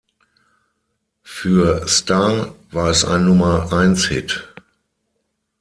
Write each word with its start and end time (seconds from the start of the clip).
Für 1.21 1.87
Starr 1.87 2.55
war 2.71 2.89
es 2.89 3.05
ein 3.05 3.23
Nummer-eins-Hit. 3.25 4.51